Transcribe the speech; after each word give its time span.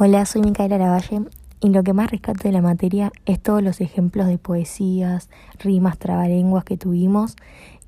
Hola, 0.00 0.24
soy 0.26 0.42
Micaela 0.42 0.78
Lavalle 0.78 1.22
y 1.60 1.70
lo 1.70 1.82
que 1.82 1.92
más 1.92 2.08
rescato 2.12 2.44
de 2.44 2.52
la 2.52 2.62
materia 2.62 3.10
es 3.26 3.40
todos 3.40 3.64
los 3.64 3.80
ejemplos 3.80 4.28
de 4.28 4.38
poesías, 4.38 5.28
rimas, 5.58 5.98
trabalenguas 5.98 6.62
que 6.62 6.76
tuvimos 6.76 7.34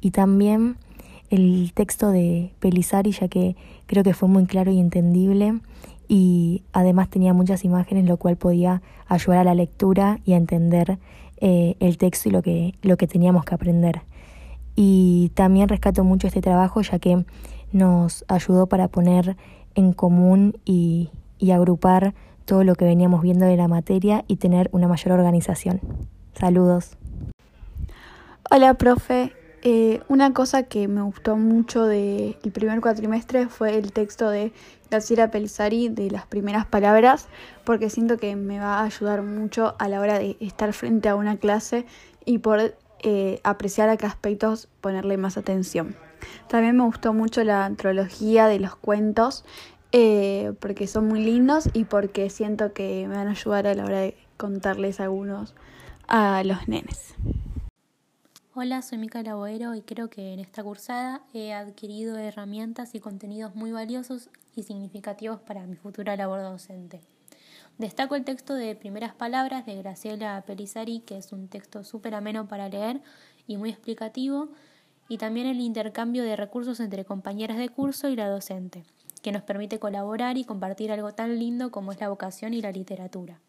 y 0.01 0.11
también 0.11 0.75
el 1.29 1.71
texto 1.73 2.11
de 2.11 2.51
Pelizari, 2.59 3.13
ya 3.13 3.29
que 3.29 3.55
creo 3.87 4.03
que 4.03 4.13
fue 4.13 4.29
muy 4.29 4.47
claro 4.47 4.73
y 4.73 4.81
entendible 4.81 5.61
y 6.09 6.65
además 6.73 7.11
tenía 7.11 7.33
muchas 7.33 7.65
imágenes, 7.65 8.07
lo 8.07 8.17
cual 8.17 8.35
podía 8.35 8.83
ayudar 9.07 9.39
a 9.39 9.45
la 9.45 9.55
lectura 9.55 10.19
y 10.25 10.33
a 10.33 10.37
entender 10.37 10.99
eh, 11.37 11.77
el 11.79 11.97
texto 11.97 12.29
y 12.29 12.33
lo 12.33 12.43
que, 12.43 12.75
lo 12.83 12.97
que 12.97 13.07
teníamos 13.07 13.45
que 13.45 13.55
aprender. 13.55 14.03
Y 14.75 15.31
también 15.35 15.69
rescato 15.69 16.03
mucho 16.03 16.27
este 16.27 16.41
trabajo, 16.41 16.83
ya 16.83 16.99
que 16.99 17.25
nos 17.71 18.25
ayudó 18.27 18.67
para 18.67 18.89
poner 18.89 19.37
en 19.77 19.93
común 19.93 20.59
y 20.65 21.11
y 21.41 21.51
agrupar 21.51 22.15
todo 22.45 22.63
lo 22.63 22.75
que 22.75 22.85
veníamos 22.85 23.23
viendo 23.23 23.47
de 23.47 23.57
la 23.57 23.67
materia 23.67 24.25
y 24.29 24.37
tener 24.37 24.69
una 24.73 24.87
mayor 24.87 25.13
organización. 25.13 25.81
Saludos. 26.35 26.97
Hola, 28.51 28.75
profe. 28.75 29.33
Eh, 29.63 30.01
una 30.09 30.33
cosa 30.33 30.63
que 30.63 30.89
me 30.89 31.03
gustó 31.03 31.37
mucho 31.37 31.85
del 31.85 32.35
primer 32.53 32.81
cuatrimestre 32.81 33.47
fue 33.47 33.77
el 33.77 33.93
texto 33.93 34.31
de 34.31 34.53
Graciela 34.91 35.31
Pelizari 35.31 35.89
de 35.89 36.11
las 36.11 36.27
primeras 36.27 36.65
palabras, 36.67 37.29
porque 37.65 37.91
siento 37.91 38.17
que 38.17 38.37
me 38.37 38.59
va 38.59 38.79
a 38.79 38.85
ayudar 38.85 39.23
mucho 39.23 39.77
a 39.79 39.89
la 39.89 40.01
hora 40.01 40.19
de 40.19 40.37
estar 40.41 40.73
frente 40.73 41.11
a 41.11 41.15
una 41.15 41.37
clase 41.37 41.85
y 42.25 42.39
por 42.39 42.75
eh, 43.03 43.41
apreciar 43.45 43.91
a 43.91 43.97
qué 43.97 44.07
aspectos 44.07 44.69
ponerle 44.81 45.19
más 45.19 45.37
atención. 45.37 45.95
También 46.49 46.77
me 46.77 46.85
gustó 46.85 47.13
mucho 47.13 47.45
la 47.45 47.65
antología 47.65 48.47
de 48.47 48.61
los 48.61 48.77
cuentos 48.77 49.45
eh, 49.93 50.53
porque 50.61 50.87
son 50.87 51.09
muy 51.09 51.23
lindos 51.23 51.69
y 51.73 51.85
porque 51.85 52.31
siento 52.31 52.73
que 52.73 53.07
me 53.09 53.17
van 53.17 53.29
a 53.29 53.33
ayudar 53.33 53.67
a 53.67 53.75
la 53.75 53.85
hora 53.85 54.01
de 54.01 54.17
contarles 54.37 55.01
algunos 55.01 55.55
a 56.07 56.43
los 56.45 56.69
nenes. 56.69 57.15
Hola, 58.55 58.83
soy 58.83 58.99
Mica 58.99 59.23
Boero 59.35 59.75
y 59.75 59.83
creo 59.83 60.11
que 60.11 60.33
en 60.33 60.41
esta 60.41 60.63
cursada 60.63 61.23
he 61.33 61.53
adquirido 61.53 62.19
herramientas 62.19 62.95
y 62.95 63.01
contenidos 63.01 63.55
muy 63.55 63.73
valiosos 63.73 64.29
y 64.55 64.65
significativos 64.65 65.41
para 65.41 65.67
mi 65.67 65.77
futura 65.77 66.17
labor 66.17 66.43
docente. 66.43 67.01
Destaco 67.79 68.15
el 68.15 68.25
texto 68.25 68.55
de 68.55 68.77
Primeras 68.77 69.15
Palabras 69.15 69.65
de 69.67 69.77
Graciela 69.77 70.43
Pelizari, 70.47 71.01
que 71.01 71.17
es 71.17 71.33
un 71.33 71.49
texto 71.49 71.83
súper 71.85 72.15
ameno 72.15 72.47
para 72.47 72.69
leer 72.69 73.01
y 73.47 73.57
muy 73.57 73.71
explicativo, 73.71 74.51
y 75.09 75.19
también 75.19 75.47
el 75.47 75.61
intercambio 75.61 76.23
de 76.23 76.37
recursos 76.37 76.79
entre 76.81 77.05
compañeras 77.05 77.57
de 77.57 77.69
curso 77.69 78.09
y 78.09 78.17
la 78.17 78.29
docente 78.29 78.85
que 79.23 79.33
nos 79.33 79.43
permite 79.43 79.79
colaborar 79.79 80.37
y 80.37 80.45
compartir 80.45 80.93
algo 80.93 81.13
tan 81.13 81.39
lindo 81.39 81.71
como 81.71 81.93
es 81.93 82.01
la 82.01 82.09
vocación 82.09 82.55
y 82.55 82.63
la 82.63 82.73
literatura. 82.73 83.41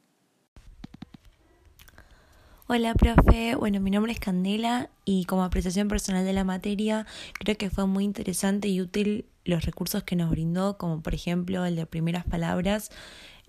Hola, 2.68 2.94
profe. 2.94 3.56
Bueno, 3.56 3.82
mi 3.82 3.92
nombre 3.92 4.14
es 4.14 4.20
Candela 4.20 4.90
y 5.04 5.26
como 5.26 5.44
apreciación 5.44 5.90
personal 5.90 6.24
de 6.24 6.32
la 6.32 6.46
materia, 6.46 7.06
creo 7.34 7.58
que 7.58 7.70
fue 7.70 7.86
muy 7.86 8.06
interesante 8.06 8.70
y 8.70 8.80
útil 8.80 9.26
los 9.44 9.66
recursos 9.66 10.04
que 10.04 10.16
nos 10.16 10.30
brindó, 10.30 10.78
como 10.78 11.02
por 11.02 11.14
ejemplo 11.14 11.66
el 11.66 11.76
de 11.76 11.86
primeras 11.86 12.24
palabras 12.24 12.90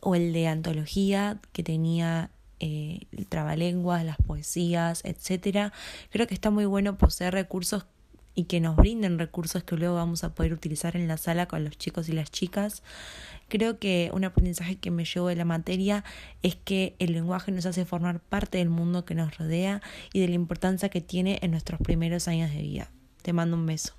o 0.00 0.16
el 0.16 0.32
de 0.32 0.48
antología 0.48 1.40
que 1.52 1.62
tenía 1.62 2.30
eh, 2.58 3.06
el 3.12 3.28
trabalenguas, 3.28 4.04
las 4.04 4.16
poesías, 4.16 5.04
etcétera. 5.04 5.72
Creo 6.10 6.26
que 6.26 6.34
está 6.34 6.50
muy 6.50 6.64
bueno 6.64 6.98
poseer 6.98 7.32
recursos 7.32 7.86
y 8.34 8.44
que 8.44 8.60
nos 8.60 8.76
brinden 8.76 9.18
recursos 9.18 9.64
que 9.64 9.76
luego 9.76 9.96
vamos 9.96 10.24
a 10.24 10.34
poder 10.34 10.52
utilizar 10.52 10.96
en 10.96 11.08
la 11.08 11.16
sala 11.16 11.46
con 11.46 11.64
los 11.64 11.76
chicos 11.76 12.08
y 12.08 12.12
las 12.12 12.30
chicas. 12.30 12.82
Creo 13.48 13.78
que 13.78 14.10
un 14.14 14.24
aprendizaje 14.24 14.76
que 14.76 14.90
me 14.90 15.04
llevo 15.04 15.28
de 15.28 15.36
la 15.36 15.44
materia 15.44 16.04
es 16.42 16.56
que 16.56 16.96
el 16.98 17.12
lenguaje 17.12 17.52
nos 17.52 17.66
hace 17.66 17.84
formar 17.84 18.20
parte 18.20 18.58
del 18.58 18.70
mundo 18.70 19.04
que 19.04 19.14
nos 19.14 19.36
rodea 19.36 19.82
y 20.12 20.20
de 20.20 20.28
la 20.28 20.34
importancia 20.34 20.88
que 20.88 21.00
tiene 21.00 21.38
en 21.42 21.50
nuestros 21.50 21.80
primeros 21.80 22.28
años 22.28 22.50
de 22.50 22.62
vida. 22.62 22.90
Te 23.22 23.32
mando 23.32 23.56
un 23.56 23.66
beso. 23.66 23.94